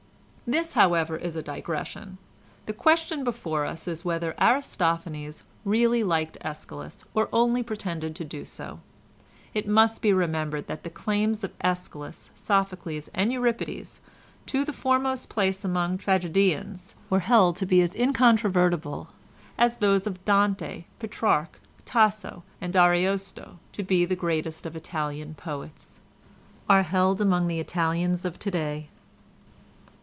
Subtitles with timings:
[0.51, 2.17] "This, however, is a digression;
[2.65, 8.43] the question before us is whether Aristophanes really liked Æschylus or only pretended to do
[8.43, 8.81] so.
[9.53, 14.01] It must be remembered that the claims of Æschylus, Sophocles and Euripides,
[14.47, 19.07] to the foremost place amongst tragedians were held to be as incontrovertible
[19.57, 26.01] as those of Dante, Petrarch, Tasso and Ariosto to be the greatest of Italian poets,
[26.67, 28.89] are held among the Italians of to day.